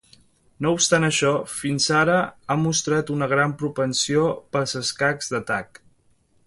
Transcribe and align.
No 0.65 0.69
obstant 0.77 1.03
això, 1.09 1.33
fins 1.57 1.89
ara 1.99 2.15
ha 2.47 2.57
mostrat 2.63 3.13
una 3.17 3.29
gran 3.35 3.55
propensió 3.63 4.27
pels 4.57 4.77
escacs 4.85 5.35
d'atac. 5.35 5.85